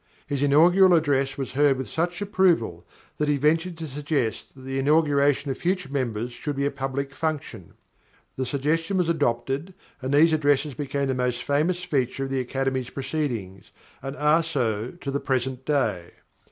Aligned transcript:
His 0.25 0.41
inaugural 0.41 0.95
address 0.95 1.37
was 1.37 1.51
heard 1.51 1.77
with 1.77 1.87
such 1.87 2.23
approval 2.23 2.87
that 3.19 3.27
he 3.27 3.37
ventured 3.37 3.77
to 3.77 3.87
suggest 3.87 4.55
that 4.55 4.61
the 4.63 4.79
inauguration 4.79 5.51
of 5.51 5.59
future 5.59 5.89
members 5.89 6.31
should 6.31 6.55
be 6.55 6.65
a 6.65 6.71
public 6.71 7.13
function. 7.13 7.75
The 8.35 8.47
suggestion 8.47 8.97
was 8.97 9.09
adopted, 9.09 9.75
and 10.01 10.11
these 10.11 10.33
addresses 10.33 10.73
became 10.73 11.05
the 11.07 11.13
most 11.13 11.43
famous 11.43 11.83
feature 11.83 12.23
of 12.23 12.31
the 12.31 12.39
Academy's 12.39 12.89
proceedings 12.89 13.69
and 14.01 14.15
are 14.17 14.41
so 14.41 14.89
to 15.01 15.11
the 15.11 15.19
present 15.19 15.65
day. 15.67 16.09